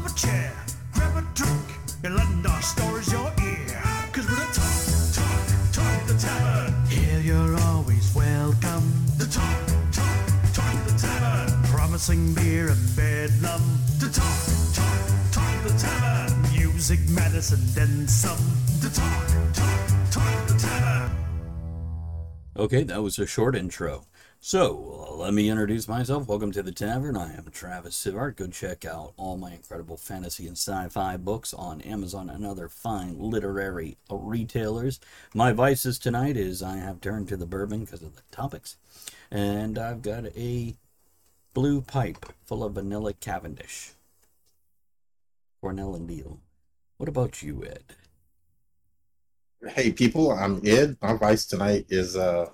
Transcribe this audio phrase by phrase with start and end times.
[0.00, 0.52] up a chair,
[0.92, 1.66] grab a drink,
[2.04, 3.82] and lend our stories your ear.
[4.12, 4.76] Cause we're the talk,
[5.12, 6.74] talk, talk the tavern.
[6.86, 8.86] Here you're always welcome.
[9.18, 9.58] The talk,
[9.92, 11.62] talk, talk the tavern.
[11.64, 13.62] Promising beer and bedlam.
[13.98, 14.40] The talk,
[14.74, 16.42] talk, talk the tavern.
[16.52, 18.38] Music, medicine, then some.
[18.80, 21.10] The talk, talk, talk the tavern.
[22.56, 24.06] Okay, that was a short intro.
[24.42, 26.26] So, uh, let me introduce myself.
[26.26, 27.14] Welcome to the Tavern.
[27.14, 28.36] I am Travis Sivart.
[28.36, 32.66] Go check out all my incredible fantasy and sci fi books on Amazon and other
[32.70, 34.98] fine literary retailers.
[35.34, 38.78] My vices tonight is I have turned to the bourbon because of the topics,
[39.30, 40.74] and I've got a
[41.52, 43.92] blue pipe full of vanilla Cavendish.
[45.60, 46.38] Cornell and Diehl.
[46.96, 47.84] What about you, Ed?
[49.68, 50.96] Hey people, I'm Ed.
[51.02, 52.48] My vice tonight is uh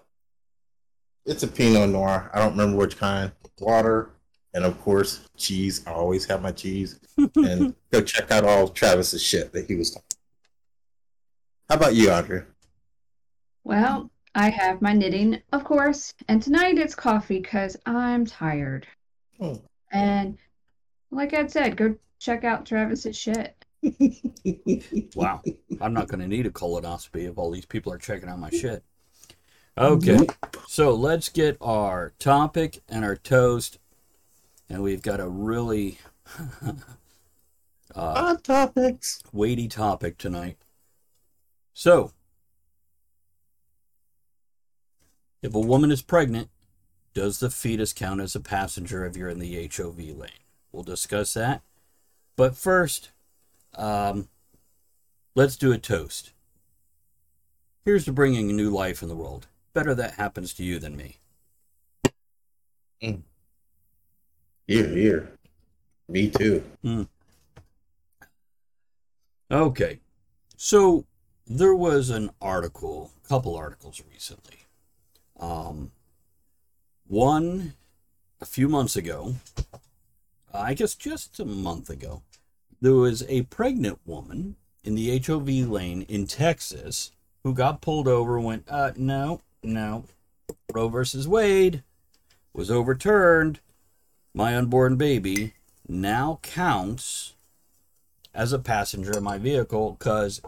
[1.27, 2.31] it's a Pinot Noir.
[2.33, 3.33] I don't remember which kind.
[3.61, 4.11] Water
[4.55, 5.85] and of course cheese.
[5.87, 7.01] I always have my cheese.
[7.37, 10.07] and go check out all Travis's shit that he was talking.
[11.69, 12.45] How about you, Andrea?
[13.65, 18.87] Well, I have my knitting, of course, and tonight it's coffee because I'm tired.
[19.41, 19.61] Oh.
[19.93, 20.39] And
[21.11, 23.55] like I said, go check out Travis's shit.
[25.15, 25.43] Wow.
[25.81, 28.51] I'm not going to need a colonoscopy if all these people are checking out my
[28.51, 28.85] shit.
[29.79, 30.27] Okay.
[30.67, 33.79] So let's get our topic and our toast.
[34.69, 35.99] And we've got a really
[37.95, 39.23] uh, Hot topics.
[39.33, 40.57] weighty topic tonight.
[41.73, 42.13] So,
[45.43, 46.49] if a woman is pregnant,
[47.13, 50.31] does the fetus count as a passenger if you're in the HOV lane?
[50.73, 51.63] We'll discuss that.
[52.35, 53.11] But first,
[53.75, 54.29] um,
[55.35, 56.33] let's do a toast.
[57.85, 59.47] Here's to bringing new life in the world.
[59.77, 61.19] Better that happens to you than me.
[62.99, 63.19] Here,
[64.67, 65.33] here.
[66.09, 66.65] Me too.
[69.51, 70.01] Okay.
[70.57, 71.05] So
[71.47, 74.61] there was an article, a couple articles recently.
[75.39, 75.91] Um,
[77.07, 77.75] one
[78.41, 79.35] a few months ago,
[80.55, 82.23] I guess just a month ago,
[82.81, 87.13] there was a pregnant woman in the HOV lane in Texas
[87.43, 90.05] who got pulled over and went, uh, no, no.
[90.73, 91.83] Roe versus Wade
[92.53, 93.61] was overturned.
[94.35, 95.55] My unborn baby
[95.89, 97.35] now counts
[98.35, 100.41] as a passenger in my vehicle because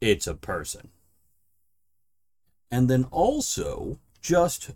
[0.00, 0.90] it's a person.
[2.70, 4.70] And then also, just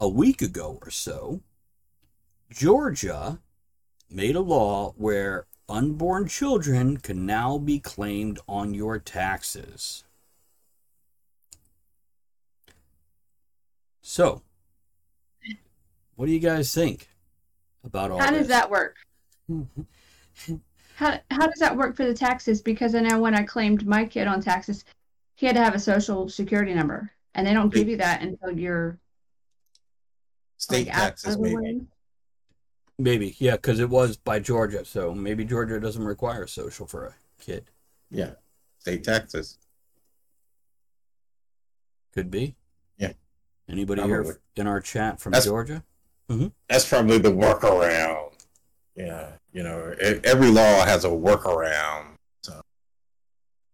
[0.00, 1.40] a week ago or so,
[2.50, 3.40] Georgia
[4.08, 10.04] made a law where unborn children can now be claimed on your taxes.
[14.08, 14.40] So,
[16.14, 17.08] what do you guys think
[17.82, 18.48] about all How does this?
[18.56, 18.94] that work?
[20.94, 22.62] How, how does that work for the taxes?
[22.62, 24.84] Because I know when I claimed my kid on taxes,
[25.34, 28.56] he had to have a social security number, and they don't give you that until
[28.56, 28.96] you're
[30.56, 31.56] State like, taxes, maybe.
[31.56, 31.80] way.
[32.98, 37.14] Maybe, yeah, because it was by Georgia, so maybe Georgia doesn't require social for a
[37.42, 37.72] kid.
[38.10, 38.34] Yeah.
[38.78, 39.58] State taxes.
[42.14, 42.54] Could be.
[43.66, 43.72] Yeah.
[43.74, 44.24] Anybody Probably.
[44.26, 45.82] here in our chat from That's- Georgia?
[46.68, 48.32] That's probably the workaround.
[48.96, 49.32] Yeah.
[49.52, 49.94] You know,
[50.24, 52.16] every law has a workaround.
[52.42, 52.60] So,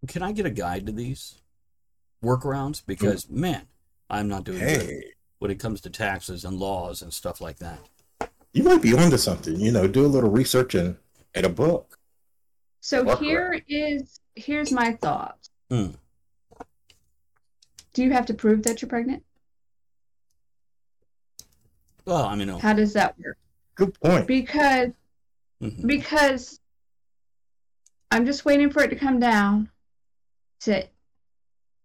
[0.06, 1.36] Can I get a guide to these
[2.22, 2.82] workarounds?
[2.86, 3.62] Because man,
[4.10, 5.04] I'm not doing good
[5.38, 7.80] when it comes to taxes and laws and stuff like that.
[8.52, 9.58] you might be onto something.
[9.58, 10.96] You know, do a little research and
[11.34, 11.98] in a book.
[12.80, 15.38] So Work here is here's my thought.
[15.70, 15.92] Hmm.
[17.94, 19.24] Do you have to prove that you're pregnant?
[22.04, 23.38] Well, I mean, How does that work?
[23.74, 24.26] Good point.
[24.26, 24.92] Because
[25.62, 25.86] mhm.
[25.86, 26.60] because
[28.10, 29.70] I'm just waiting for it to come down
[30.60, 30.86] to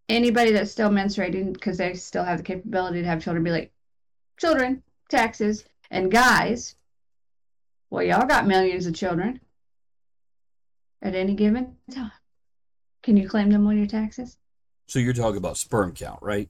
[0.10, 3.72] anybody that's still menstruating because they still have the capability to have children be like
[4.40, 6.76] children taxes and guys
[7.90, 9.40] well y'all got millions of children
[11.02, 12.12] at any given time
[13.04, 14.38] can you claim them on your taxes
[14.88, 16.50] so you're talking about sperm count, right?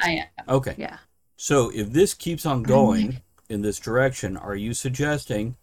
[0.00, 0.74] i am Okay.
[0.78, 0.98] yeah
[1.42, 5.56] So if this keeps on going in this direction, are you suggesting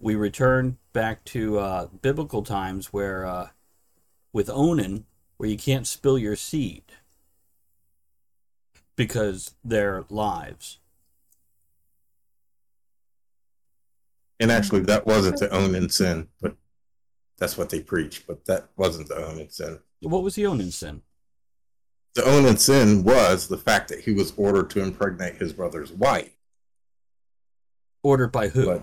[0.00, 3.50] we return back to uh, biblical times where, uh,
[4.32, 5.04] with Onan,
[5.36, 6.82] where you can't spill your seed
[8.96, 10.80] because they're lives?
[14.40, 16.56] And actually, that wasn't the Onan sin, but
[17.38, 18.26] that's what they preach.
[18.26, 19.78] But that wasn't the Onan sin.
[20.00, 21.02] What was the Onan sin?
[22.14, 26.32] The only sin was the fact that he was ordered to impregnate his brother's wife.
[28.02, 28.64] Ordered by who?
[28.64, 28.82] But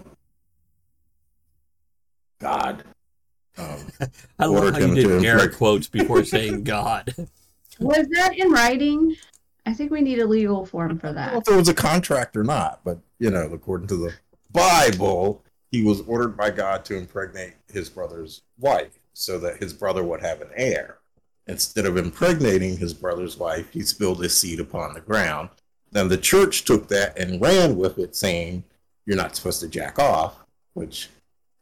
[3.57, 3.77] um,
[4.39, 7.13] I love how you him to did air impreg- quotes before saying God.
[7.79, 9.15] Was that in writing?
[9.65, 11.37] I think we need a legal form for I don't know that.
[11.37, 14.13] if there was a contract or not, but you know, according to the
[14.51, 20.03] Bible, he was ordered by God to impregnate his brother's wife so that his brother
[20.03, 20.99] would have an heir.
[21.47, 25.49] Instead of impregnating his brother's wife, he spilled his seed upon the ground.
[25.91, 28.63] Then the church took that and ran with it, saying,
[29.05, 30.35] You're not supposed to jack off,
[30.73, 31.09] which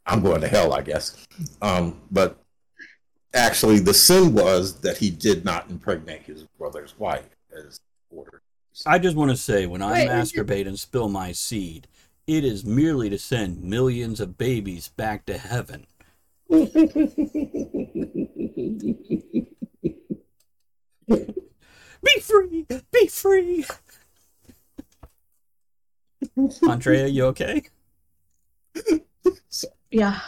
[0.08, 1.24] I'm going to hell, I guess.
[1.62, 2.38] Um, but
[3.34, 7.80] actually, the sin was that he did not impregnate his brother's wife as
[8.10, 8.42] ordered.
[8.88, 11.88] I just want to say, when I Wait, is it- masturbate and spill my seed,
[12.26, 15.86] it is merely to send millions of babies back to heaven.
[21.08, 22.66] Be free!
[22.92, 23.66] Be free!
[26.68, 27.64] Andrea, you okay?
[29.92, 30.20] Yeah.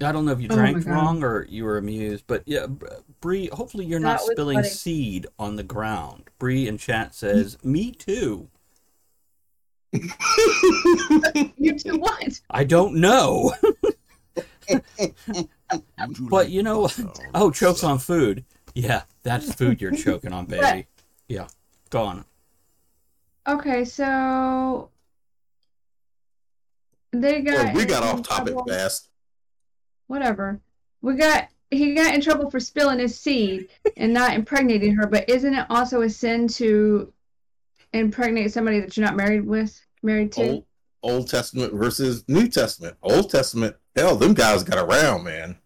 [0.00, 0.92] I don't know if you Oh drank God.
[0.92, 2.86] wrong or you were amused, but yeah, Br-
[3.20, 4.68] Bree, hopefully you're not That was spilling funny.
[4.68, 6.30] seed on the ground.
[6.38, 8.48] Bree in chat says, "Me too."
[11.56, 12.40] You do what?
[12.50, 13.52] I don't know,
[16.20, 18.44] but you know, oh, oh, chokes on food.
[18.74, 20.86] Yeah, that's food you're choking on, baby.
[21.28, 21.46] Yeah,
[21.90, 22.24] go on.
[23.46, 24.90] Okay, so
[27.12, 29.08] they got Well, we got off topic trouble- fast.
[30.06, 30.60] Whatever.
[31.02, 35.28] We got he got in trouble for spilling his seed and not impregnating her, but
[35.28, 37.12] isn't it also a sin to
[37.92, 40.48] impregnate somebody that you're not married with, married to?
[40.48, 40.64] Old,
[41.02, 42.96] Old Testament versus New Testament.
[43.02, 45.58] Old Testament, hell, them guys got around, man.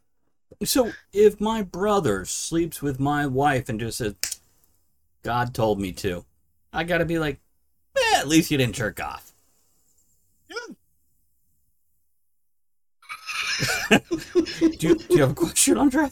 [0.65, 4.15] So if my brother sleeps with my wife and just says,
[5.23, 6.25] "God told me to,"
[6.73, 7.41] I gotta be like,
[7.97, 9.33] eh, at least you didn't jerk off.
[13.91, 14.01] do,
[14.61, 16.11] you, do you have a question, Andrea?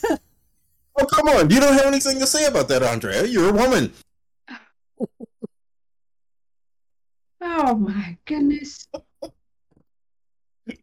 [0.99, 1.51] Oh, come on.
[1.51, 3.25] You don't have anything to say about that, Andrea.
[3.25, 3.93] You're a woman.
[7.41, 8.87] Oh my goodness.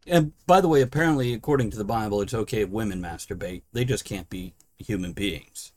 [0.06, 3.64] And by the way, apparently, according to the Bible, it's okay if women masturbate.
[3.74, 5.72] They just can't be human beings.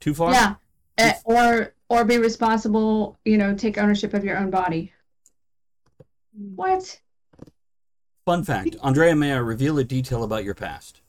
[0.00, 0.32] Too far?
[0.32, 0.54] Yeah.
[0.98, 4.92] Eh, or or be responsible, you know, take ownership of your own body.
[6.32, 7.00] What?
[8.24, 11.00] Fun fact Andrea, may I reveal a detail about your past?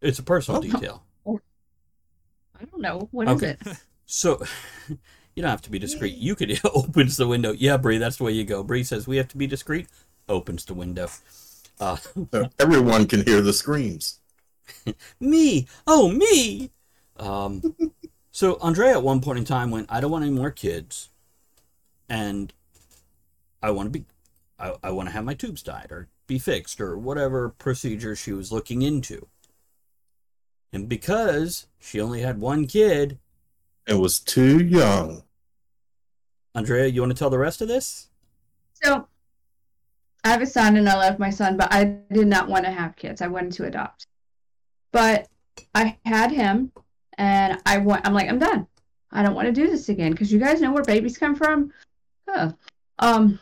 [0.00, 0.62] It's a personal Oh.
[0.62, 1.04] detail.
[2.60, 3.08] I don't know.
[3.12, 3.56] What is Okay.
[3.64, 3.76] it?
[4.06, 4.42] So,
[5.38, 6.16] you don't have to be discreet.
[6.16, 7.52] You could opens the window.
[7.52, 8.64] Yeah, Bree, that's the way you go.
[8.64, 9.86] Bree says we have to be discreet.
[10.28, 11.08] Opens the window.
[11.78, 11.96] Uh,
[12.58, 14.18] everyone can hear the screams.
[15.20, 16.72] me, oh me.
[17.20, 17.62] Um,
[18.32, 21.10] so Andrea at one point in time went, I don't want any more kids,
[22.08, 22.52] and
[23.62, 24.06] I want to be,
[24.58, 28.32] I, I want to have my tubes tied or be fixed or whatever procedure she
[28.32, 29.28] was looking into.
[30.72, 33.20] And because she only had one kid,
[33.88, 35.24] It was too young.
[36.58, 38.08] Andrea, you want to tell the rest of this?
[38.82, 39.06] So
[40.24, 42.70] I have a son and I love my son, but I did not want to
[42.72, 43.22] have kids.
[43.22, 44.06] I wanted to adopt.
[44.90, 45.28] But
[45.74, 46.72] I had him
[47.16, 48.66] and I want I'm like, I'm done.
[49.12, 51.72] I don't want to do this again because you guys know where babies come from.
[52.28, 52.52] Huh.
[52.98, 53.38] Um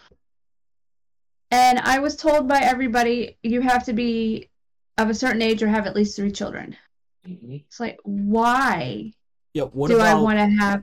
[1.50, 4.50] and I was told by everybody you have to be
[4.98, 6.76] of a certain age or have at least three children.
[7.24, 9.12] It's like, why
[9.54, 9.64] Yeah.
[9.64, 10.82] What do I want to have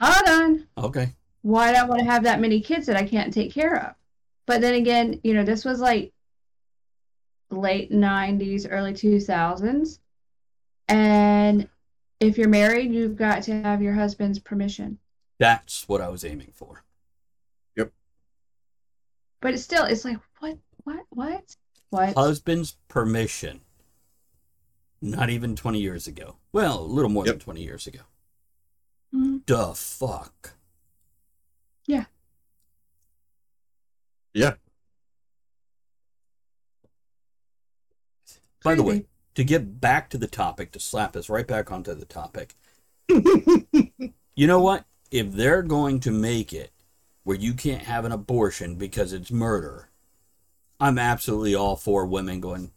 [0.00, 1.12] hold on Okay.
[1.44, 3.94] Why do I want to have that many kids that I can't take care of?
[4.46, 6.14] But then again, you know, this was like
[7.50, 9.98] late 90s, early 2000s.
[10.88, 11.68] And
[12.18, 14.96] if you're married, you've got to have your husband's permission.
[15.38, 16.82] That's what I was aiming for.
[17.76, 17.92] Yep.
[19.42, 21.56] But it's still, it's like, what, what, what,
[21.90, 22.14] what?
[22.14, 23.60] Husband's permission.
[25.02, 26.36] Not even 20 years ago.
[26.52, 28.00] Well, a little more than 20 years ago.
[29.14, 29.44] Mhm.
[29.44, 30.54] Duh, fuck.
[31.86, 32.04] Yeah.
[34.32, 34.54] Yeah.
[38.62, 41.94] By the way, to get back to the topic, to slap us right back onto
[41.94, 42.54] the topic,
[43.08, 44.84] you know what?
[45.10, 46.72] If they're going to make it
[47.24, 49.90] where you can't have an abortion because it's murder,
[50.80, 52.72] I'm absolutely all for women going,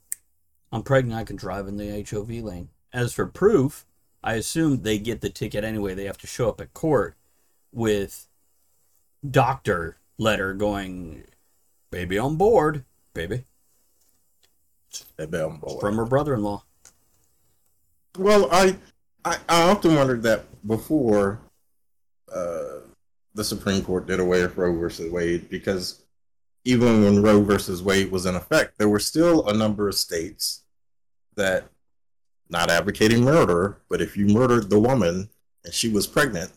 [0.72, 2.70] I'm pregnant, I can drive in the HOV lane.
[2.94, 3.86] As for proof,
[4.24, 5.94] I assume they get the ticket anyway.
[5.94, 7.16] They have to show up at court
[7.72, 8.28] with
[9.28, 11.24] doctor letter going,
[11.92, 12.84] baby on board,
[13.14, 13.46] baby,
[15.18, 15.80] That bell boy.
[15.80, 16.64] from her brother-in-law.
[18.18, 18.78] Well, I,
[19.24, 21.40] I I often wondered that before
[22.34, 22.80] uh,
[23.36, 26.04] the Supreme Court did away with Roe versus Wade because
[26.66, 30.64] even when Roe versus Wade was in effect, there were still a number of states
[31.36, 31.66] that,
[32.50, 35.30] not advocating murder, but if you murdered the woman
[35.64, 36.52] and she was pregnant,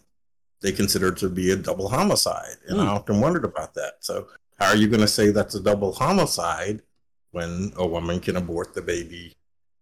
[0.61, 2.57] they considered to be a double homicide.
[2.69, 2.87] And Hmm.
[2.87, 3.95] I often wondered about that.
[4.01, 6.83] So, how are you going to say that's a double homicide
[7.31, 9.35] when a woman can abort the baby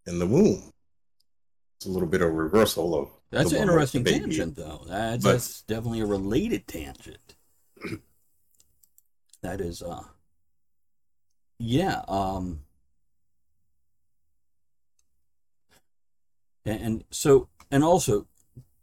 [0.06, 0.72] in the womb?
[1.76, 4.84] It's a little bit of reversal of That's an woman with the interesting tangent, though.
[4.86, 7.34] That's, But- that's definitely a related tangent.
[9.42, 10.04] that is, uh,
[11.58, 12.60] yeah, um,
[16.64, 18.27] and, and so, and also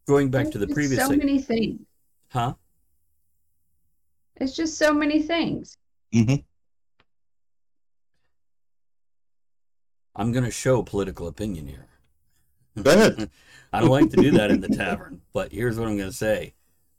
[0.08, 1.82] going back to the previous, so seg- many things.
[2.30, 2.54] huh?
[4.38, 5.78] It's just so many things.
[6.14, 6.44] Mhm.
[10.16, 11.88] I'm going to show political opinion here.
[12.82, 13.30] Go ahead.
[13.74, 16.16] I don't like to do that in the tavern, but here's what I'm going to
[16.16, 16.54] say.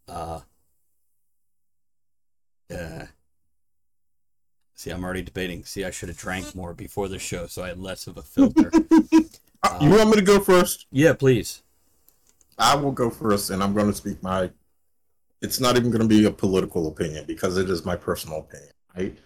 [0.09, 0.41] Uh,
[2.75, 3.05] uh,
[4.75, 5.65] see, I'm already debating.
[5.65, 8.23] See, I should have drank more before the show, so I had less of a
[8.23, 8.71] filter.
[9.63, 10.87] Uh, you want me to go first?
[10.93, 11.63] yeah, please.
[12.59, 14.51] I will go first, and I'm going to speak my.
[15.43, 18.73] It's not even going to be a political opinion because it is my personal opinion,
[18.97, 19.19] right?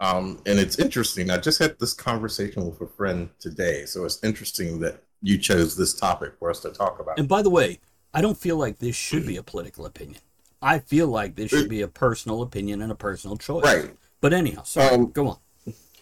[0.00, 1.30] Um, and it's interesting.
[1.30, 5.76] I just had this conversation with a friend today, so it's interesting that you chose
[5.76, 7.18] this topic for us to talk about.
[7.18, 7.80] And by the way,
[8.12, 10.20] I don't feel like this should be a political opinion.
[10.60, 13.64] I feel like this should be a personal opinion and a personal choice.
[13.64, 13.96] Right.
[14.20, 15.38] But anyhow, sorry, Um, go on.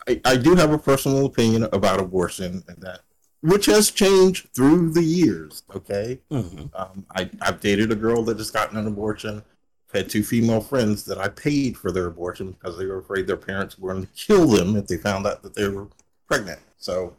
[0.08, 3.00] I, I do have a personal opinion about abortion, and that
[3.42, 5.62] which has changed through the years.
[5.74, 6.20] Okay.
[6.30, 9.42] hmm Um, I, I've dated a girl that just gotten an abortion.
[9.88, 13.26] I've had two female friends that I paid for their abortion because they were afraid
[13.26, 15.88] their parents were going to kill them if they found out that they were
[16.26, 16.60] pregnant.
[16.78, 17.14] So,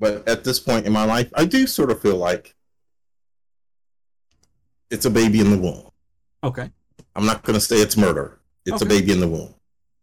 [0.00, 2.54] but at this point in my life, I do sort of feel like
[4.90, 5.88] it's a baby in the womb.
[6.42, 6.70] Okay.
[7.16, 8.40] I'm not going to say it's murder.
[8.66, 9.54] It's a baby in the womb.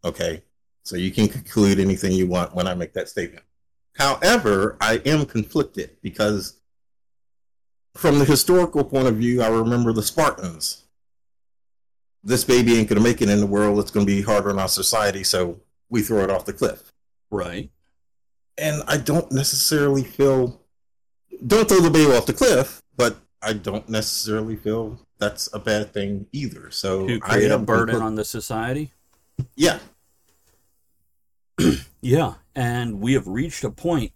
[0.04, 0.42] Okay.
[0.84, 3.44] So you can conclude anything you want when I make that statement.
[3.94, 6.58] However, I am conflicted because
[7.94, 10.84] from the historical point of view, I remember the Spartans.
[12.24, 13.78] This baby ain't going to make it in the world.
[13.80, 15.24] It's going to be harder on our society.
[15.24, 16.92] So we throw it off the cliff.
[17.30, 17.70] Right.
[18.56, 20.60] And I don't necessarily feel,
[21.46, 25.92] don't throw the baby off the cliff, but I don't necessarily feel that's a bad
[25.92, 26.70] thing either.
[26.70, 28.92] So To create a burden conflic- on the society.
[29.56, 29.78] Yeah.
[32.02, 34.12] Yeah, and we have reached a point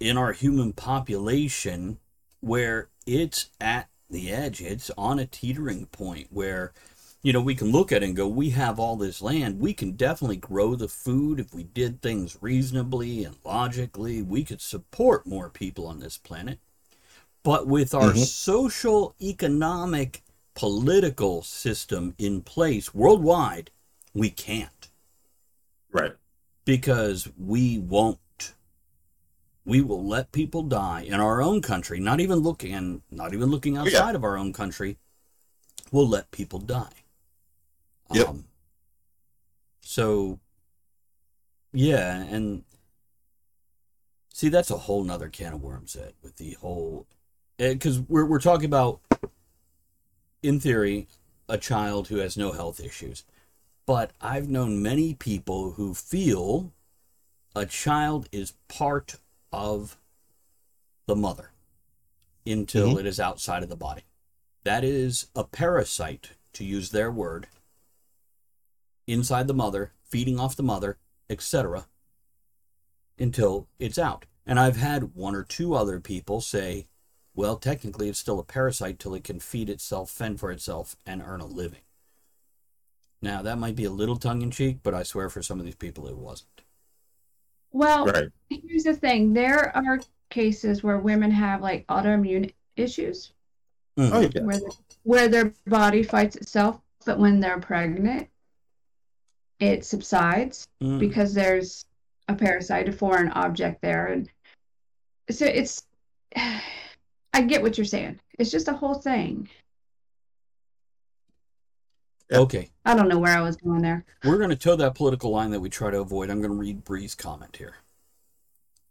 [0.00, 1.98] in our human population
[2.40, 4.62] where it's at the edge.
[4.62, 6.72] It's on a teetering point where,
[7.22, 9.60] you know, we can look at it and go, we have all this land.
[9.60, 14.22] We can definitely grow the food if we did things reasonably and logically.
[14.22, 16.58] We could support more people on this planet.
[17.42, 18.24] But with our Mhm.
[18.24, 20.22] social, economic,
[20.54, 23.70] political system in place worldwide,
[24.14, 24.70] we can't
[25.92, 26.16] Right.
[26.64, 28.18] Because we won't.
[29.66, 33.50] We will let people die in our own country, not even looking and not even
[33.50, 33.82] looking yeah.
[33.82, 34.98] outside of our own country.
[35.90, 37.04] We'll let people die.
[38.12, 38.28] Yep.
[38.28, 38.44] Um,
[39.80, 40.38] so,
[41.72, 42.64] yeah, and
[44.32, 45.96] see, that's a whole nother can of worms.
[45.96, 47.06] Ed, with the whole,
[47.58, 49.00] eh, because we're we're talking about,
[50.42, 51.08] in theory,
[51.48, 53.24] a child who has no health issues
[53.86, 56.72] but I've known many people who feel
[57.54, 59.16] a child is part
[59.52, 59.98] of
[61.06, 61.52] the mother
[62.46, 63.00] until Mhm.
[63.00, 64.04] it is outside of the body.
[64.64, 67.48] That is a parasite, to use their word,
[69.06, 70.98] inside the mother, feeding off the mother,
[71.28, 71.88] etc.,
[73.18, 74.26] until it's out.
[74.46, 76.88] And I've had one or two other people say,
[77.34, 81.22] well, technically it's still a parasite till it can feed itself, fend for itself, and
[81.22, 81.82] earn a living.
[83.24, 85.64] Now, that might be a little tongue in cheek, but I swear for some of
[85.64, 86.60] these people it wasn't.
[87.72, 88.28] Well, Right.
[88.50, 93.32] here's the thing there are cases where women have like autoimmune issues
[93.96, 94.42] Oh, yeah.
[94.42, 98.28] where, the, where their body fights itself, but when they're pregnant,
[99.58, 100.98] it subsides Mm.
[100.98, 101.86] because there's
[102.28, 104.06] a parasite, a foreign object there.
[104.08, 104.28] And
[105.30, 105.86] so it's,
[106.36, 108.20] I get what you're saying.
[108.38, 109.48] It's just a whole thing.
[112.32, 114.04] Okay, I don't know where I was going there.
[114.24, 116.30] we're going to toe that political line that we try to avoid.
[116.30, 117.76] I'm going to read Bree's comment here.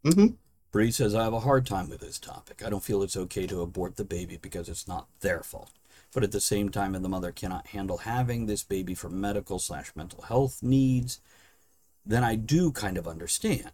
[0.03, 0.27] hmm
[0.71, 2.63] Bree says, I have a hard time with this topic.
[2.65, 5.71] I don't feel it's okay to abort the baby because it's not their fault.
[6.11, 9.59] But at the same time, if the mother cannot handle having this baby for medical
[9.59, 11.19] slash mental health needs,
[12.03, 13.71] then I do kind of understand.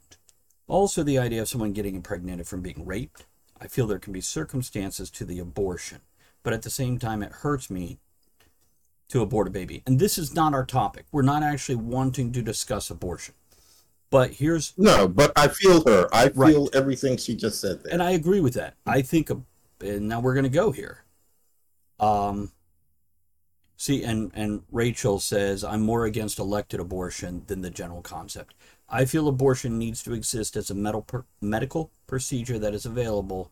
[0.67, 3.25] Also, the idea of someone getting impregnated from being raped,
[3.61, 6.01] I feel there can be circumstances to the abortion.
[6.43, 7.99] But at the same time, it hurts me
[9.09, 9.83] to abort a baby.
[9.85, 11.05] And this is not our topic.
[11.11, 13.33] We're not actually wanting to discuss abortion.
[14.11, 16.07] But here's No, but I feel her.
[16.13, 16.53] I Right.
[16.53, 17.93] feel everything she just said there.
[17.93, 18.75] and I agree with that.
[18.85, 21.03] I think, and now we're going to go here.
[21.99, 22.51] Um,
[23.77, 28.55] see, and and Rachel says I'm more against elected abortion than the general concept.
[28.87, 33.51] I feel abortion needs to exist as a medical medical procedure that is available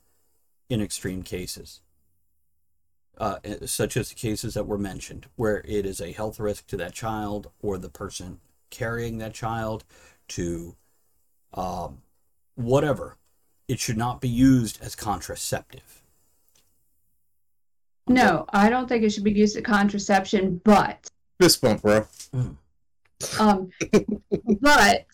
[0.69, 1.81] in extreme cases,
[3.17, 6.77] uh, such as the cases that were mentioned, where it is a health risk to
[6.77, 9.83] that child or the person carrying that child,
[10.27, 10.75] to
[11.53, 11.99] um,
[12.55, 13.17] whatever
[13.67, 16.01] it should not be used as contraceptive.
[18.09, 21.09] No, I don't think it should be used as contraception, but
[21.39, 22.07] Fist bump, bro.
[23.39, 23.69] um
[24.61, 25.05] but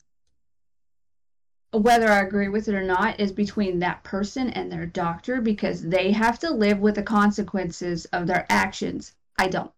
[1.74, 5.82] whether I agree with it or not is between that person and their doctor because
[5.82, 9.14] they have to live with the consequences of their actions.
[9.38, 9.72] I don't.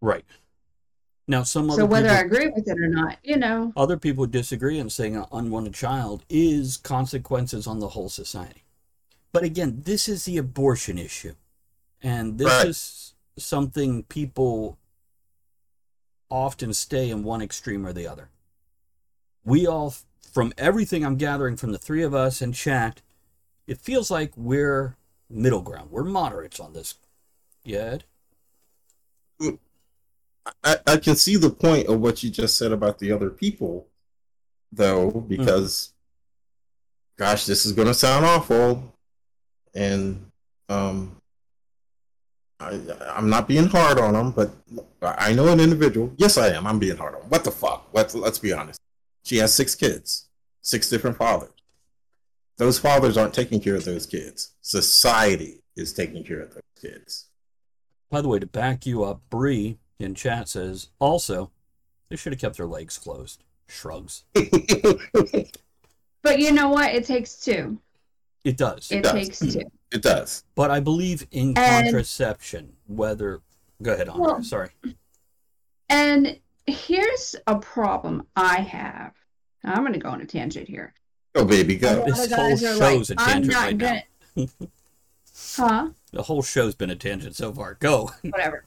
[0.00, 0.24] Right.
[1.28, 3.96] Now, some other So whether people, I agree with it or not, you know, other
[3.96, 8.64] people disagree and saying an unwanted child is consequences on the whole society.
[9.32, 11.34] But again, this is the abortion issue,
[12.02, 12.66] and this Right.
[12.66, 14.78] is something people
[16.30, 18.28] often stay in one extreme or the other.
[19.44, 19.94] We all,
[20.32, 23.02] from everything I'm gathering from the three of us in chat,
[23.66, 24.96] it feels like we're
[25.30, 25.90] middle ground.
[25.90, 26.94] We're moderates on this.
[27.64, 27.98] Yeah,
[30.64, 33.86] I, I can see the point of what you just said about the other people,
[34.72, 35.92] though, because,
[37.16, 38.92] gosh, this is going to sound awful,
[39.74, 40.26] and
[40.68, 41.16] um,
[42.58, 42.80] I
[43.14, 44.50] I'm not being hard on them, but
[45.00, 46.12] I know an individual.
[46.16, 46.66] Yes, I am.
[46.66, 47.22] I'm being hard on.
[47.22, 47.28] 'em.
[47.28, 47.88] What the fuck?
[47.92, 48.81] Let's let's be honest.
[49.22, 50.28] She has six kids,
[50.62, 51.50] six different fathers.
[52.58, 54.52] Those fathers aren't taking care of those kids.
[54.60, 57.26] Society is taking care of those kids.
[58.10, 61.50] By the way, to back you up, Bree in chat says also
[62.08, 63.42] they should have kept their legs closed.
[63.68, 64.24] Shrugs.
[66.22, 66.94] but you know what?
[66.94, 67.78] It takes two.
[68.44, 68.90] It does.
[68.90, 69.12] It does.
[69.12, 69.62] takes two.
[69.92, 70.44] it does.
[70.54, 73.40] but I believe in And- contraception, whether
[73.82, 74.26] go ahead, Andre.
[74.26, 74.70] Well- Sorry.
[75.88, 79.14] And here's a problem I have.
[79.64, 80.92] I'm going to go on a tangent here.
[81.34, 81.98] Go, baby, go.
[81.98, 84.02] lot This whole show's like, a I'm tangent not right now."
[84.34, 84.48] gonna.
[85.56, 85.88] huh?
[86.12, 87.74] The whole show's been a tangent so far.
[87.74, 88.10] Go.
[88.22, 88.64] whatever.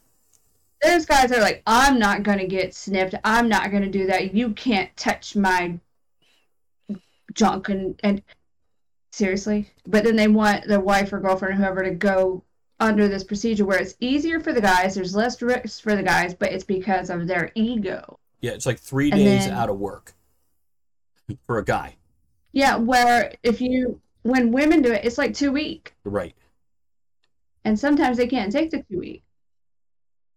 [0.81, 3.15] There's guys that are like, I'm not gonna get snipped.
[3.23, 4.33] I'm not gonna do that.
[4.33, 5.79] You can't touch my
[7.33, 8.21] junk and and
[9.11, 9.69] seriously.
[9.85, 12.43] But then they want their wife or girlfriend or whoever to go
[12.79, 14.95] under this procedure where it's easier for the guys.
[14.95, 18.19] There's less risk for the guys, but it's because of their ego.
[18.41, 20.13] Yeah, it's like three And days then- out of work
[21.47, 21.95] for a guy.
[22.51, 26.33] Yeah, where if you when women do it, it's like two week, Right.
[27.63, 29.23] and sometimes they can't take the two week.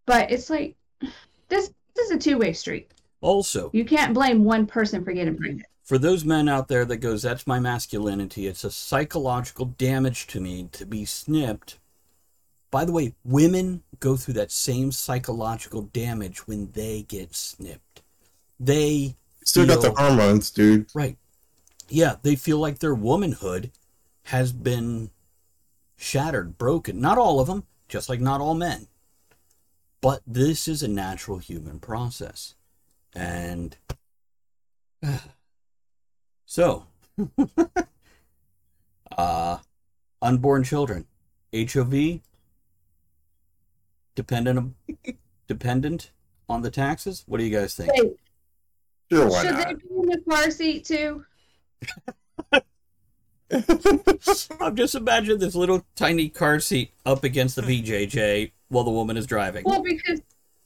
[0.07, 0.77] But it's like
[1.48, 1.70] this.
[1.94, 2.90] This is a two way street.
[3.20, 5.66] Also, You can't blame one person for getting pregnant.
[5.83, 8.46] for those men out there that goes, that's my masculinity.
[8.46, 11.79] It's a psychological damage to me to be snipped.
[12.70, 18.02] By the way, women go through that same psychological damage when they get snipped.
[18.61, 20.90] They Still got the hormones, dude.
[20.94, 21.16] Right.
[21.88, 23.70] Yeah, they feel like their womanhood
[24.24, 25.11] has been
[25.96, 27.00] shattered, broken.
[27.00, 28.88] Not all of them, just like not all men.
[30.02, 32.54] But this is a natural human process.
[33.14, 33.76] And
[36.44, 36.87] so,
[39.16, 39.59] uh,
[40.20, 41.07] unborn children,
[41.54, 42.20] HOV,
[44.18, 44.74] dependent,
[45.46, 46.11] dependent
[46.48, 47.22] on the taxes.
[47.28, 47.92] What do you guys think?
[47.94, 48.16] Wait,
[49.12, 51.24] Sure, why should they be in the car seat too?
[54.61, 59.16] I'm just imagining this little tiny car seat up against the VJJ while the woman
[59.16, 59.62] is driving.
[59.64, 60.20] Well, because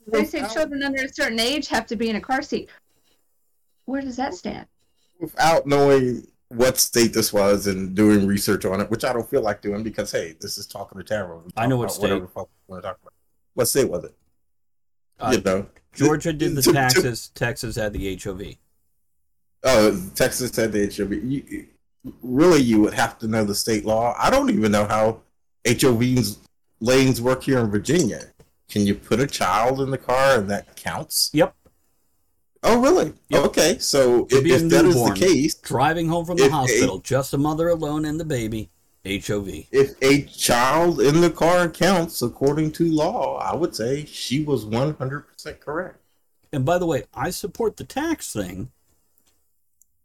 [0.09, 2.71] they say children under a certain age have to be in a car seat.
[3.85, 4.67] Where does that stand?
[5.21, 9.43] Without knowing what state this was and doing research on it, which I don't feel
[9.43, 11.38] like doing because hey, this is talking to Tara.
[11.57, 12.03] I know what state.
[12.03, 13.12] whatever fuck we want to talk about.
[13.55, 14.15] What state was it?
[15.21, 17.31] Uh, you know, Georgia did the taxes.
[17.35, 18.57] Texas had the HOV.
[19.65, 21.12] Oh, Texas had the HOV.
[21.12, 21.67] You,
[22.23, 24.15] really, you would have to know the state law.
[24.19, 25.21] I don't even know how
[25.65, 26.38] HOVs
[26.81, 28.23] lanes work here in Virginia.
[28.69, 31.31] Can you put a child in the car and that counts?
[31.35, 31.55] Yep.
[32.65, 33.12] Oh, really?
[33.29, 33.45] Yep.
[33.47, 37.35] Okay, so if, if that is the case, Driving home from the If hospital, just
[37.35, 38.71] a mother alone and the baby.
[39.05, 39.49] HOV.
[39.73, 44.65] if a child in the car counts according to law, I would say she was
[44.65, 45.99] 100% correct.
[46.53, 48.71] And by the way, I support the tax thing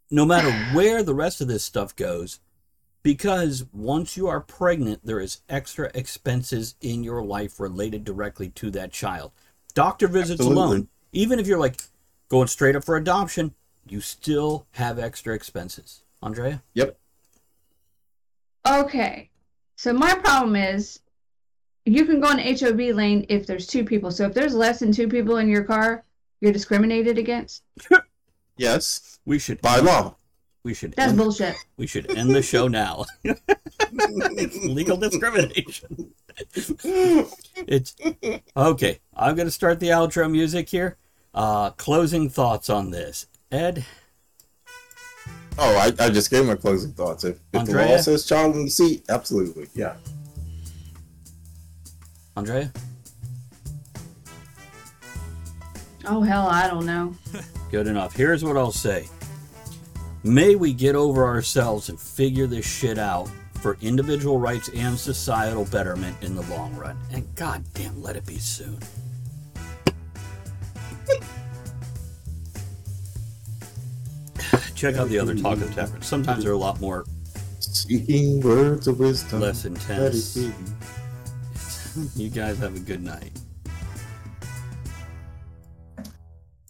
[0.10, 2.39] no matter where the rest of this stuff goes
[3.03, 8.71] because once you are pregnant, there is extra expenses in your life related directly to
[8.71, 9.31] that child.
[9.73, 10.63] Doctor visits Absolutely.
[10.63, 11.81] alone, even if you're like
[12.29, 13.53] going straight up for adoption,
[13.88, 16.01] you still have extra expenses.
[16.21, 16.63] Andrea?
[16.73, 16.97] Yep.
[18.67, 19.30] Okay.
[19.75, 20.99] So my problem is
[21.86, 24.12] you can go on the HOV lane if there's two people.
[24.12, 26.03] So if there's less than two people in your car,
[26.41, 27.63] you're discriminated against.
[28.58, 29.19] Yes.
[29.23, 30.15] We should By law.
[30.63, 31.56] we should That's end, bullshit.
[31.77, 33.06] we should end the show now.
[33.23, 36.12] it's legal discrimination.
[37.67, 37.95] it's
[38.58, 38.99] okay.
[39.15, 40.97] I'm gonna start the outro music here.
[41.36, 43.86] Uh, closing thoughts on this, Ed.
[45.59, 47.23] Oh, I, I just gave my closing thoughts.
[47.23, 47.87] If, if the Andrea?
[47.87, 49.67] law says child in the seat, absolutely.
[49.73, 49.95] Yeah.
[52.35, 52.71] Andrea.
[56.05, 57.15] Oh hell, I don't know.
[57.71, 58.15] Good enough.
[58.15, 59.07] Here's what I'll say.
[60.23, 63.29] May we get over ourselves and figure this shit out
[63.61, 66.97] for individual rights and societal betterment in the long run.
[67.11, 68.79] And goddamn, let it be soon.
[74.77, 76.05] Check out the other Taco Taverns.
[76.05, 77.03] Sometimes they're a lot more
[77.59, 79.39] Speaking words of wisdom.
[79.39, 80.37] less intense.
[82.15, 83.31] You guys have a good night.